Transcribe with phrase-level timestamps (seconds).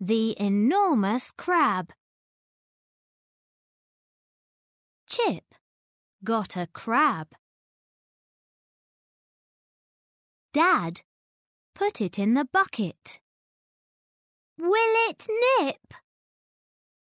[0.00, 1.92] the enormous crab.
[5.08, 5.54] Chip
[6.22, 7.28] got a crab.
[10.52, 11.00] Dad
[11.74, 13.18] put it in the bucket.
[14.58, 15.26] Will it
[15.60, 15.94] nip?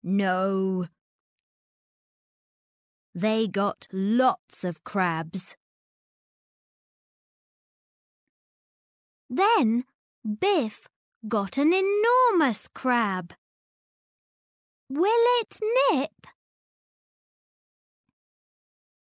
[0.04, 0.88] No.
[3.16, 5.56] They got lots of crabs.
[9.30, 9.84] Then
[10.40, 10.88] Biff
[11.28, 13.34] got an enormous crab.
[14.90, 15.58] Will it
[15.92, 16.28] nip?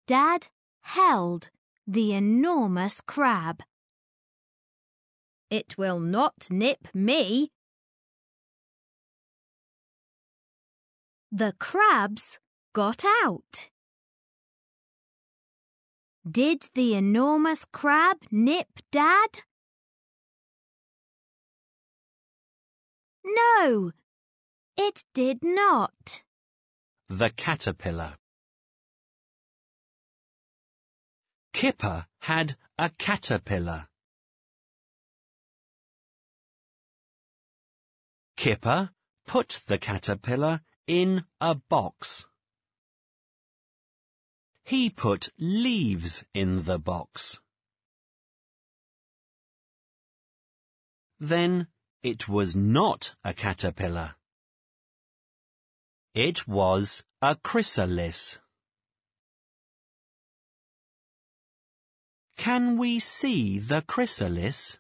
[0.07, 0.48] Dad
[0.81, 1.49] held
[1.85, 3.62] the enormous crab.
[5.49, 7.51] It will not nip me.
[11.29, 12.39] The crabs
[12.73, 13.70] got out.
[16.29, 19.41] Did the enormous crab nip Dad?
[23.27, 23.91] No,
[24.77, 26.23] it did not.
[27.09, 28.15] The caterpillar.
[31.51, 33.88] Kipper had a caterpillar.
[38.38, 38.91] Kipper
[39.26, 42.27] put the caterpillar in a box.
[44.63, 47.40] He put leaves in the box.
[51.20, 51.68] Then
[52.03, 54.15] it was not a caterpillar.
[56.13, 58.39] It was a chrysalis.
[62.37, 64.78] Can we see the chrysalis?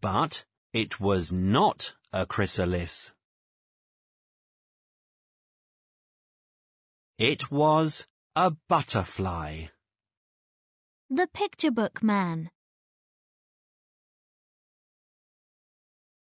[0.00, 3.12] But it was not a chrysalis.
[7.18, 9.66] It was a butterfly.
[11.10, 12.50] The picture book man.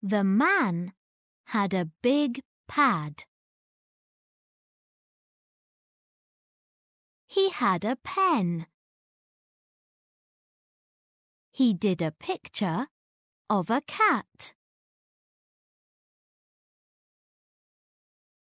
[0.03, 0.95] The man
[1.45, 3.25] had a big pad.
[7.27, 8.67] He had a pen.
[11.53, 12.89] He did a picture
[13.51, 14.55] of a cat.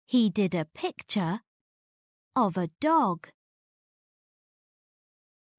[0.08, 1.42] He did a picture
[2.36, 3.30] of a dog.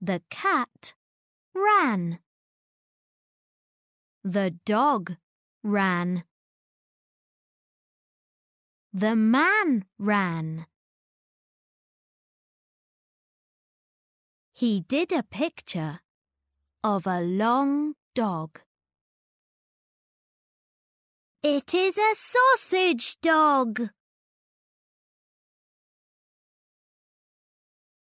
[0.01, 0.95] The cat
[1.55, 2.19] ran.
[4.25, 5.17] The dog
[5.65, 6.23] ran.
[8.93, 10.67] The man ran.
[14.53, 16.01] He did a picture
[16.85, 18.61] of a long dog.
[21.43, 23.89] It is a sausage dog.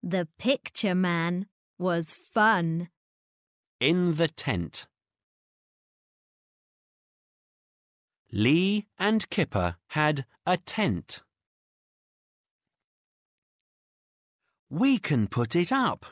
[0.02, 1.48] The picture man
[1.80, 2.90] was fun.
[3.80, 4.88] In the tent.
[8.36, 11.22] Lee and Kipper had a tent.
[14.72, 16.08] We can put it up.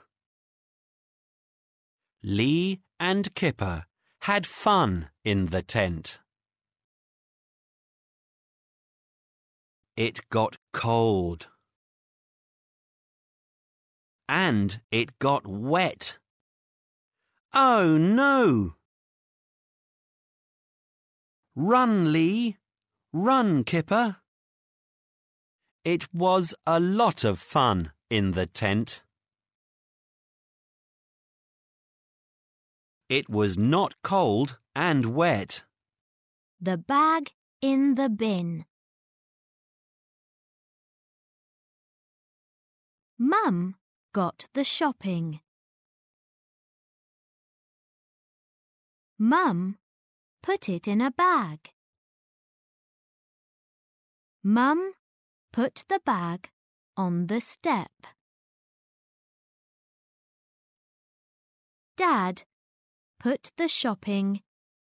[2.21, 3.87] Lee and Kipper
[4.19, 6.19] had fun in the tent.
[9.97, 11.47] It got cold.
[14.29, 16.19] And it got wet.
[17.51, 18.75] Oh no!
[21.55, 22.57] Run, Lee!
[23.11, 24.17] Run, Kipper!
[25.83, 29.01] It was a lot of fun in the tent.
[33.09, 35.63] It was not cold and wet.
[36.61, 37.31] The bag
[37.61, 38.65] in the bin.
[43.19, 43.75] Mum
[44.13, 45.41] got the shopping.
[49.19, 49.77] Mum
[50.41, 51.59] put it in a bag.
[54.43, 54.93] Mum
[55.53, 56.49] put the bag
[56.97, 57.91] on the step.
[61.95, 62.43] Dad
[63.19, 64.41] put the shopping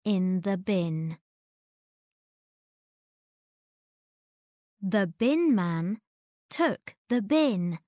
[0.04, 1.18] in the bin.
[4.80, 5.98] The bin man
[6.48, 7.78] took the bin.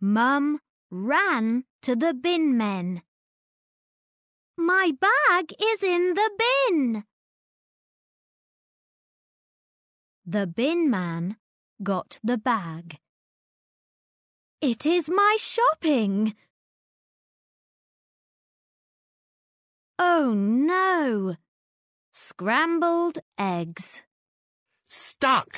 [0.00, 0.60] Mum
[0.90, 3.02] ran to the bin men.
[4.60, 7.04] My bag is in the bin.
[10.26, 11.36] The bin man
[11.80, 12.98] got the bag.
[14.60, 16.34] It is my shopping.
[19.96, 21.36] Oh no!
[22.12, 24.02] Scrambled eggs.
[24.88, 25.56] Stuck!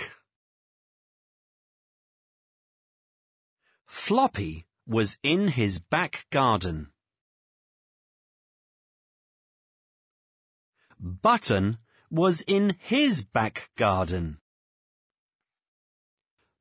[3.86, 6.88] Floppy was in his back garden.
[11.02, 11.78] Button
[12.10, 14.38] was in his back garden.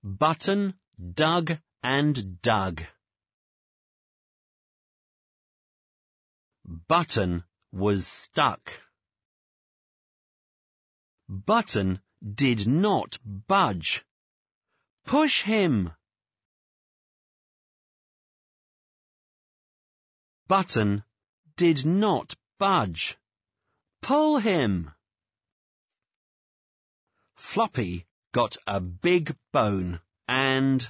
[0.01, 0.75] Button
[1.13, 2.83] dug and dug.
[6.65, 7.43] Button
[7.73, 8.81] was stuck.
[11.27, 14.05] Button did not budge.
[15.05, 15.91] Push him!
[20.47, 21.03] Button
[21.57, 23.17] did not budge.
[24.01, 24.91] Pull him!
[27.35, 30.89] Floppy got a big bone and...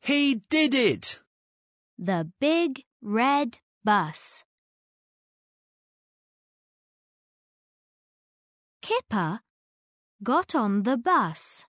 [0.00, 1.20] He did it!
[1.98, 4.44] The big red bus.
[8.82, 9.40] Kipper
[10.22, 11.64] got on the bus.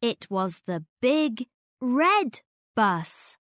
[0.00, 1.46] It was the big
[1.80, 2.40] red
[2.74, 3.36] bus.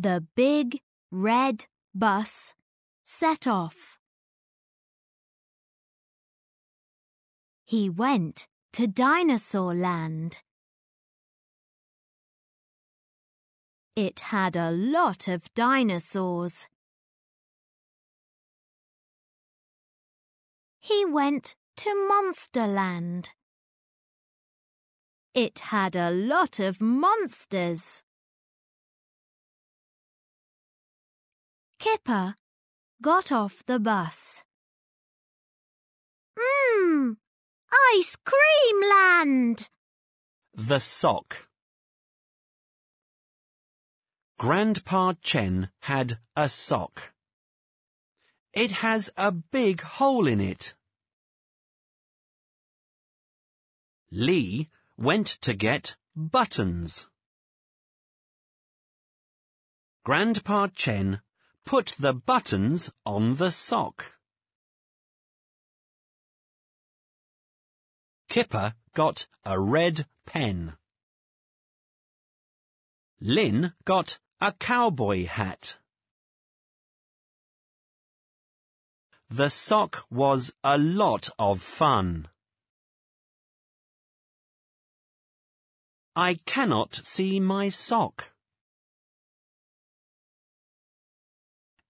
[0.00, 0.78] The big
[1.10, 2.54] red bus
[3.02, 3.98] set off.
[7.64, 10.38] He went to Dinosaur Land.
[13.96, 16.68] It had a lot of dinosaurs.
[20.78, 23.30] He went to Monsterland.
[25.34, 28.04] It had a lot of monsters.
[31.78, 32.34] Kipper
[33.00, 34.42] got off the bus.
[36.36, 37.16] Mmm,
[37.94, 39.68] Ice Cream Land!
[40.54, 41.48] The sock.
[44.38, 47.12] Grandpa Chen had a sock.
[48.52, 50.74] It has a big hole in it.
[54.10, 57.06] Lee went to get buttons.
[60.04, 61.20] Grandpa Chen
[61.68, 64.12] put the buttons on the sock.
[68.30, 70.78] Kipper got a red pen.
[73.20, 75.76] Lynn got a cowboy hat.
[79.28, 82.28] The sock was a lot of fun.
[86.16, 88.32] I cannot see my sock.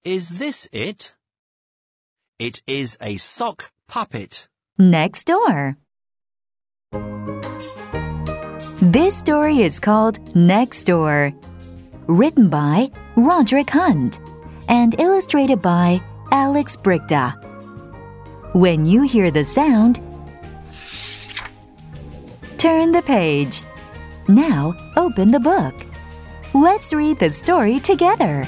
[0.05, 1.13] Is this it?
[2.39, 4.47] It is a sock puppet.
[4.79, 5.77] Next door.
[8.81, 11.33] This story is called Next Door,
[12.07, 14.21] written by Roderick Hunt
[14.69, 16.01] and illustrated by
[16.31, 17.35] Alex Brychta.
[18.55, 19.97] When you hear the sound,
[22.57, 23.63] turn the page.
[24.29, 25.75] Now open the book.
[26.55, 28.47] Let's read the story together.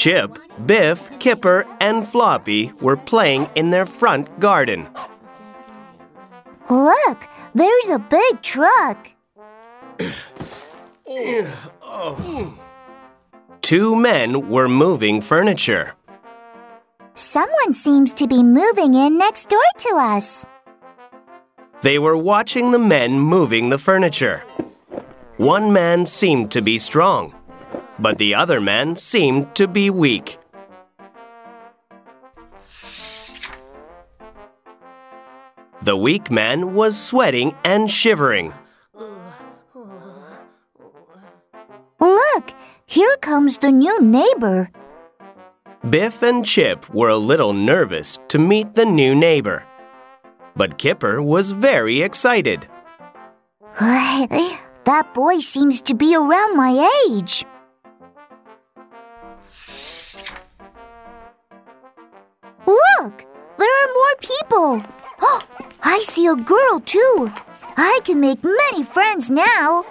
[0.00, 4.88] Chip, Biff, Kipper, and Floppy were playing in their front garden.
[6.70, 9.12] Look, there's a big truck.
[13.60, 15.94] Two men were moving furniture.
[17.14, 20.46] Someone seems to be moving in next door to us.
[21.82, 24.46] They were watching the men moving the furniture.
[25.36, 27.34] One man seemed to be strong,
[28.00, 30.38] but the other man seemed to be weak.
[35.82, 38.52] The weak man was sweating and shivering.
[41.98, 42.52] Look,
[42.86, 44.70] here comes the new neighbor.
[45.88, 49.66] Biff and Chip were a little nervous to meet the new neighbor.
[50.54, 52.66] But Kipper was very excited.
[53.78, 57.46] that boy seems to be around my age.
[63.02, 63.24] Look,
[63.56, 64.84] there are more people.
[65.22, 65.42] Oh,
[65.82, 67.32] I see a girl too.
[67.78, 69.86] I can make many friends now.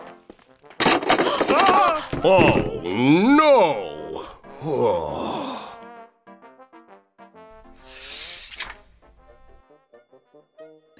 [2.22, 4.26] Oh, no!
[4.62, 5.80] Oh.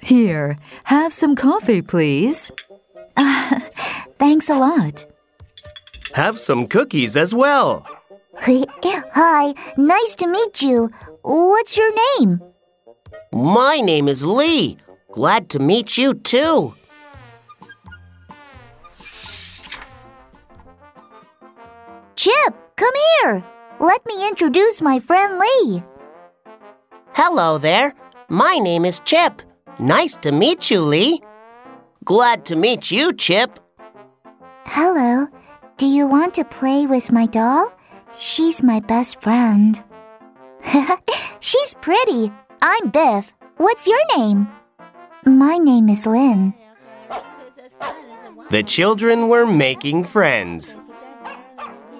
[0.02, 2.50] Here, have some coffee, please.
[3.16, 3.60] Uh,
[4.18, 5.04] thanks a lot.
[6.14, 7.86] Have some cookies as well.
[8.42, 10.90] Hi, nice to meet you.
[11.22, 12.40] What's your name?
[13.32, 14.78] My name is Lee.
[15.12, 16.74] Glad to meet you too.
[22.16, 23.44] Chip, come here.
[23.80, 25.82] Let me introduce my friend Lee.
[27.14, 27.94] Hello there.
[28.28, 29.42] My name is Chip.
[29.78, 31.22] Nice to meet you, Lee.
[32.04, 33.58] Glad to meet you, Chip.
[34.66, 35.26] Hello.
[35.76, 37.72] Do you want to play with my doll?
[38.18, 39.82] She's my best friend.
[41.40, 42.32] She's pretty.
[42.62, 43.32] I'm Biff.
[43.56, 44.48] What's your name?
[45.24, 46.54] My name is Lynn.
[48.50, 50.74] The children were making friends.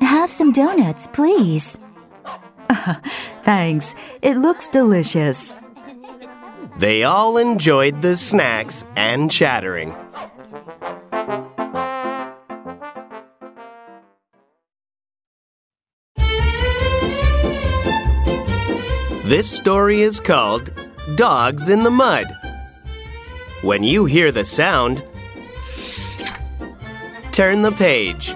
[0.01, 1.79] Have some donuts, please.
[3.45, 3.95] Thanks.
[4.23, 5.57] It looks delicious.
[6.79, 9.95] They all enjoyed the snacks and chattering.
[19.31, 20.73] This story is called
[21.15, 22.27] Dogs in the Mud.
[23.63, 25.05] When you hear the sound,
[27.31, 28.35] turn the page.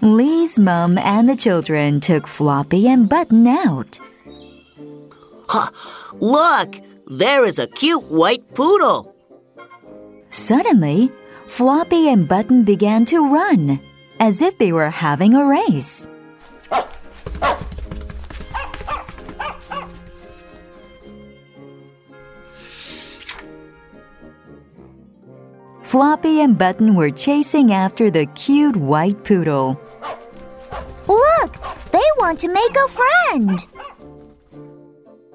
[0.00, 3.98] Lee's mom and the children took Floppy and Button out.
[5.48, 5.70] Huh,
[6.20, 9.14] Look, there is a cute white poodle.
[10.30, 11.12] Suddenly,
[11.46, 13.80] Floppy and Button began to run,
[14.18, 16.06] as if they were having a race.
[25.82, 29.80] Floppy and Button were chasing after the cute white poodle.
[31.06, 31.56] Look,
[31.92, 33.66] they want to make a friend.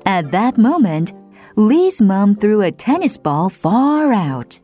[0.05, 1.13] At that moment,
[1.59, 4.61] Lee's mom threw a tennis ball far out.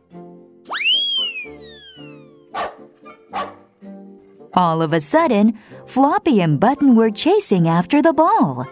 [4.54, 8.66] All of a sudden, Floppy and Button were chasing after the ball.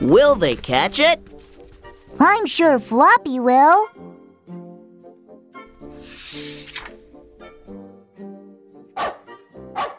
[0.00, 1.20] Will they catch it?
[2.18, 3.86] I'm sure Floppy will.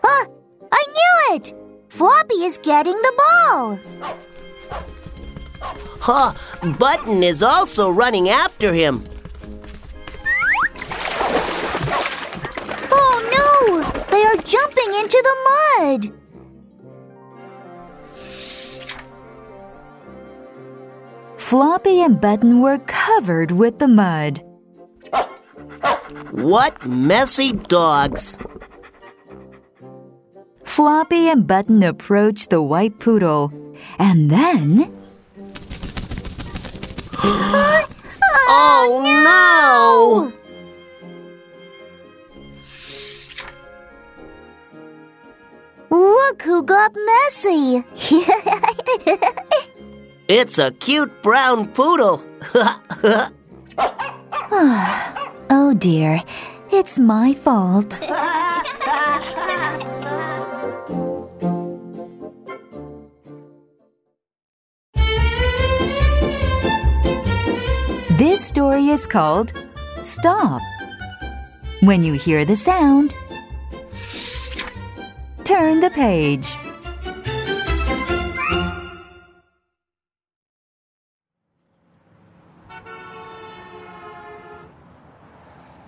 [0.03, 0.27] Ah,
[0.73, 1.53] I knew it!
[1.87, 3.79] Floppy is getting the ball.
[5.99, 6.33] Huh,
[6.77, 9.03] Button is also running after him.
[12.91, 13.83] Oh no!
[14.11, 16.13] They are jumping into the mud.
[21.37, 24.43] Floppy and Button were covered with the mud.
[26.31, 28.37] What messy dogs.
[30.63, 33.53] Floppy and Button approached the white poodle,
[33.99, 35.02] and then
[38.55, 40.31] Oh, no!
[45.89, 47.83] Look who got messy.
[50.27, 52.23] It's a cute brown poodle.
[55.49, 56.21] Oh dear,
[56.71, 57.99] it's my fault.
[68.17, 69.53] This story is called
[70.03, 70.61] Stop.
[71.79, 73.15] When you hear the sound,
[75.43, 76.55] turn the page.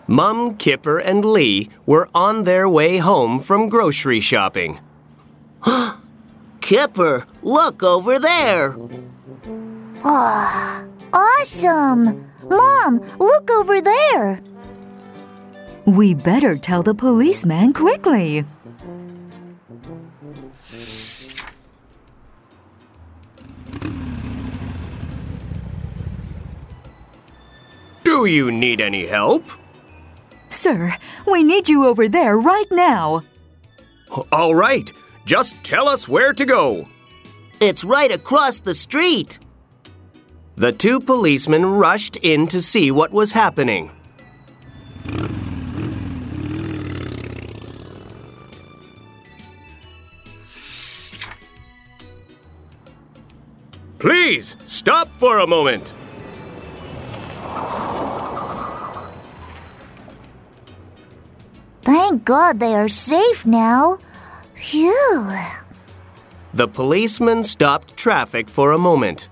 [0.07, 4.79] Mum, Kipper, and Lee were on their way home from grocery shopping.
[6.59, 8.75] Kipper, look over there.
[11.15, 12.29] awesome!
[12.47, 14.41] Mom, look over there.
[15.85, 18.45] We better tell the policeman quickly.
[28.03, 29.43] Do you need any help?
[30.49, 30.95] Sir,
[31.27, 33.23] we need you over there right now.
[34.31, 34.91] All right,
[35.25, 36.87] just tell us where to go.
[37.59, 39.39] It's right across the street.
[40.57, 43.91] The two policemen rushed in to see what was happening.
[53.99, 55.91] Please stop for a moment.
[61.81, 63.99] Thank God they are safe now.
[64.55, 65.37] Phew.
[66.53, 69.27] The policeman stopped traffic for a moment.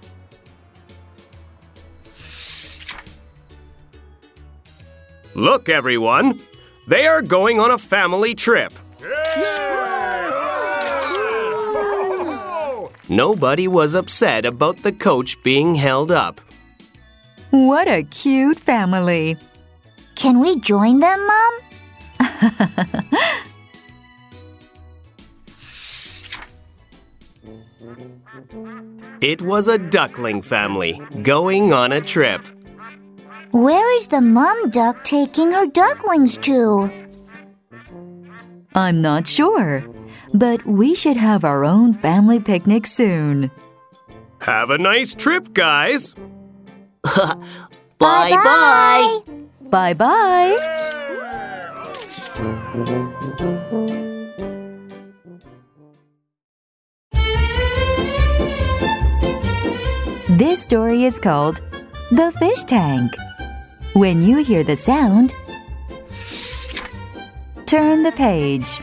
[5.36, 6.40] Look, everyone,
[6.88, 8.74] they are going on a family trip.
[13.10, 16.40] Nobody was upset about the coach being held up.
[17.50, 19.38] What a cute family!
[20.16, 21.60] Can we join them, Mom?
[29.22, 32.46] It was a duckling family going on a trip.
[33.54, 36.90] Where is the mom duck taking her ducklings to?
[38.74, 39.86] I'm not sure,
[40.34, 43.52] but we should have our own family picnic soon.
[44.40, 46.16] Have a nice trip, guys.
[47.04, 47.38] Bye
[48.00, 49.20] bye.
[49.70, 50.58] Bye bye.
[60.30, 61.62] This story is called
[62.10, 63.12] The Fish Tank.
[63.94, 65.36] When you hear the sound,
[67.68, 68.80] turn the page.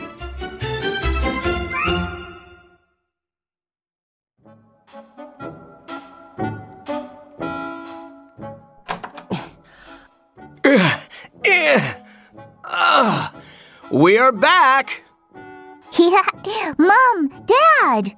[13.91, 15.03] We are back.
[15.99, 18.17] Yeah, Mom, Dad.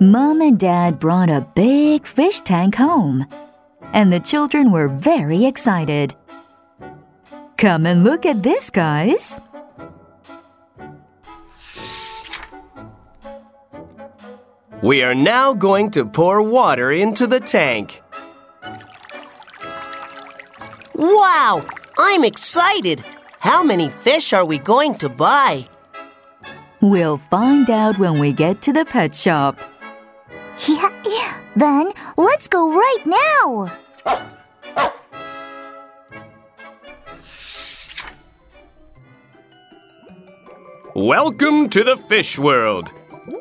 [0.00, 3.26] Mom and Dad brought a big fish tank home,
[3.92, 6.14] and the children were very excited.
[7.56, 9.40] Come and look at this, guys.
[14.82, 18.02] We are now going to pour water into the tank.
[20.94, 21.66] Wow,
[21.98, 23.02] I'm excited.
[23.40, 25.68] How many fish are we going to buy?
[26.80, 29.58] We'll find out when we get to the pet shop.
[30.68, 30.95] Yeah, yeah.
[31.56, 33.72] Then let's go right now.
[40.94, 42.90] Welcome to the fish world.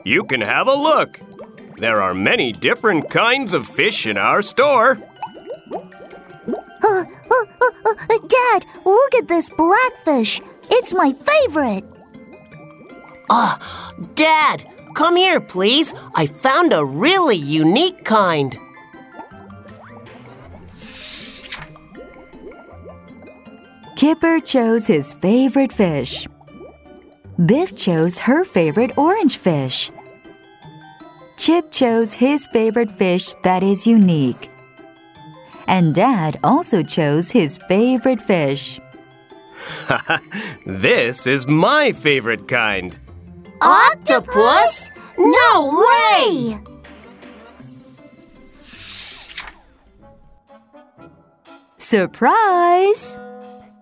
[0.05, 1.19] You can have a look.
[1.77, 4.98] There are many different kinds of fish in our store.
[5.74, 5.84] Uh,
[6.84, 10.42] uh, uh, uh, Dad, look at this blackfish.
[10.70, 11.83] It's my favorite.
[13.29, 15.94] Ah, Dad, come here, please.
[16.16, 18.58] I found a really unique kind.
[23.96, 26.27] Kipper chose his favorite fish.
[27.46, 29.92] Biff chose her favorite orange fish.
[31.38, 34.50] Chip chose his favorite fish that is unique.
[35.68, 38.79] And Dad also chose his favorite fish.
[40.66, 42.98] This is my favorite kind.
[43.61, 44.91] Octopus?
[45.18, 46.59] No way!
[51.77, 53.18] Surprise!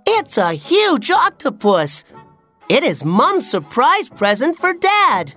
[0.06, 2.04] It's a huge octopus.
[2.70, 5.34] It is Mom's surprise present for Dad.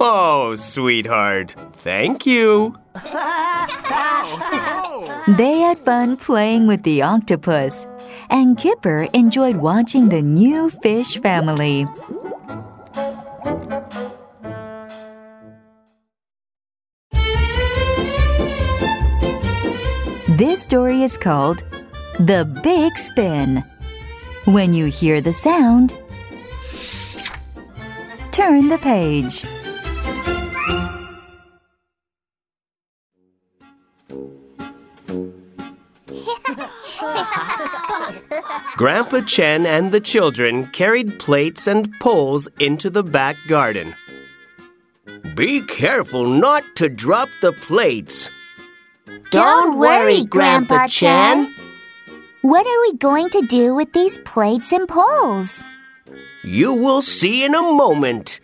[0.00, 1.54] Oh, sweetheart.
[1.74, 2.76] Thank you.
[5.28, 7.86] They had fun playing with the octopus,
[8.28, 11.86] and Kipper enjoyed watching the new fish family.
[20.42, 21.62] This story is called
[22.18, 23.62] The Big Spin.
[24.44, 25.94] When you hear the sound,
[28.32, 29.44] turn the page.
[38.76, 43.94] Grandpa Chen and the children carried plates and poles into the back garden.
[45.36, 48.28] Be careful not to drop the plates.
[49.32, 51.50] Don't worry, Grandpa Chan.
[52.42, 55.64] What are we going to do with these plates and poles?
[56.44, 58.40] You will see in a moment.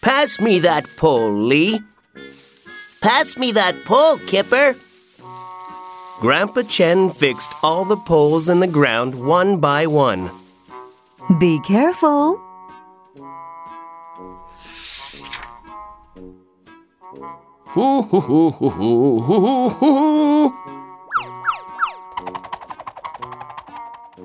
[0.00, 1.80] Pass me that pole, Lee.
[3.02, 4.74] Pass me that pole, Kipper.
[6.20, 10.30] Grandpa Chen fixed all the poles in the ground one by one.
[11.38, 12.43] Be careful.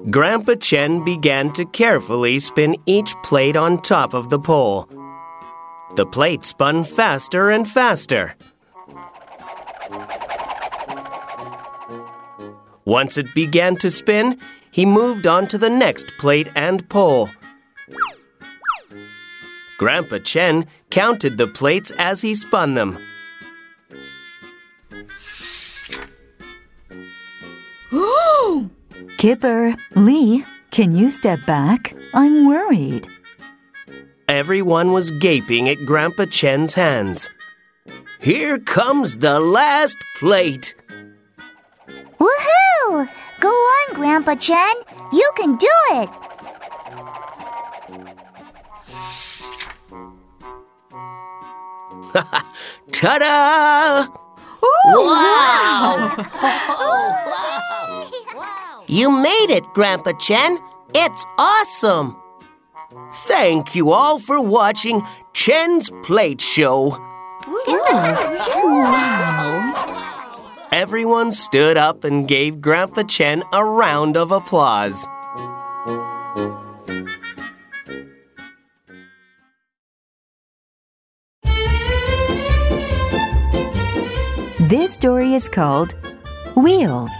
[0.09, 4.87] Grandpa Chen began to carefully spin each plate on top of the pole.
[5.95, 8.35] The plate spun faster and faster.
[12.85, 14.39] Once it began to spin,
[14.71, 17.29] he moved on to the next plate and pole.
[19.79, 22.99] Grandpa Chen counted the plates as he spun them.
[29.19, 31.93] Kipper, Lee, can you step back?
[32.13, 33.05] I'm worried.
[34.29, 37.29] Everyone was gaping at Grandpa Chen's hands.
[38.21, 40.73] Here comes the last plate.
[42.17, 43.09] Woohoo!
[43.41, 44.75] Go on, Grandpa Chen.
[45.11, 46.28] You can do it.
[52.91, 54.07] Ta da!
[54.85, 56.15] Wow!
[58.87, 60.57] You made it, Grandpa Chen.
[60.95, 62.15] It's awesome.
[63.13, 66.97] Thank you all for watching Chen's Plate Show.
[70.71, 75.07] Everyone stood up and gave Grandpa Chen a round of applause.
[84.69, 85.95] This story is called
[86.55, 87.11] Wheels.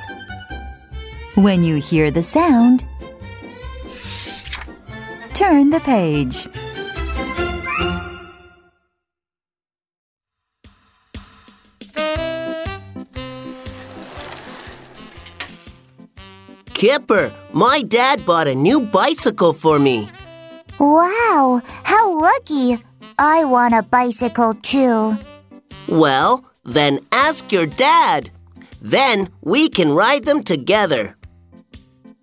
[1.34, 2.86] When you hear the sound,
[5.34, 6.46] turn the page.
[16.76, 20.08] Kipper, my dad bought a new bicycle for me.
[20.80, 22.78] Wow, how lucky.
[23.18, 25.18] I want a bicycle too.
[25.88, 28.32] Well, then ask your dad.
[28.82, 31.15] Then we can ride them together.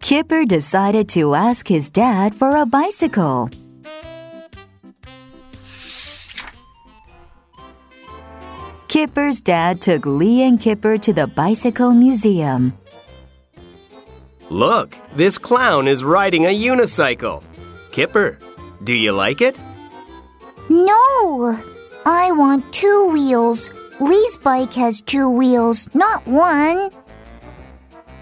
[0.00, 3.50] Kipper decided to ask his dad for a bicycle.
[8.88, 12.72] Kipper's dad took Lee and Kipper to the bicycle museum.
[14.48, 17.42] Look, this clown is riding a unicycle.
[17.90, 18.38] Kipper,
[18.84, 19.58] do you like it?
[20.70, 21.60] No,
[22.06, 23.70] I want two wheels.
[24.00, 26.90] Lee's bike has two wheels, not one.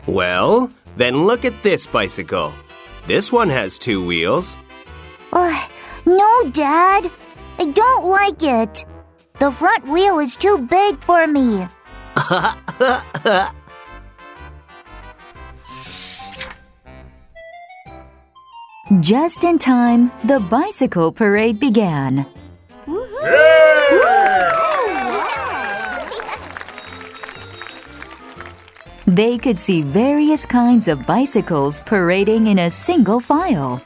[0.06, 2.52] Well, then look at this bicycle.
[3.06, 4.56] This one has two wheels.
[5.32, 5.70] Ugh,
[6.06, 7.10] no, Dad.
[7.58, 8.84] I don't like it.
[9.38, 11.66] The front wheel is too big for me.
[19.00, 22.26] Just in time, the bicycle parade began.
[29.14, 33.80] They could see various kinds of bicycles parading in a single file.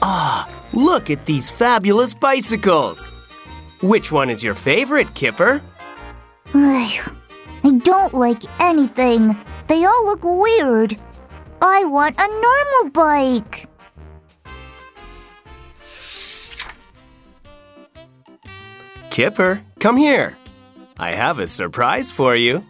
[0.00, 3.10] Ah, look at these fabulous bicycles.
[3.82, 5.60] Which one is your favorite, Kipper?
[6.54, 7.00] I
[7.82, 9.36] don't like anything.
[9.66, 10.96] They all look weird.
[11.60, 13.68] I want a normal bike.
[19.10, 20.38] Kipper, come here.
[20.98, 22.64] I have a surprise for you.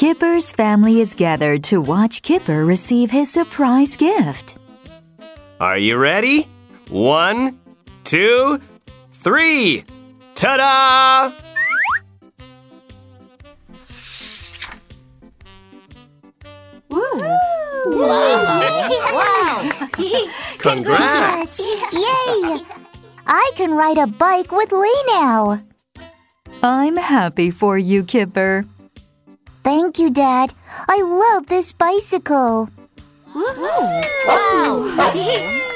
[0.00, 4.56] Kipper's family is gathered to watch Kipper receive his surprise gift.
[5.60, 6.48] Are you ready?
[6.88, 7.60] One,
[8.04, 8.62] two,
[9.12, 9.84] three.
[10.34, 11.32] Ta da!
[20.56, 21.58] Congrats!
[21.92, 22.64] Yay!
[23.26, 25.62] I can ride a bike with Lee now.
[26.62, 28.64] I'm happy for you, Kipper.
[29.62, 30.52] Thank you, Dad.
[30.88, 32.70] I love this bicycle.
[33.34, 35.60] Wow!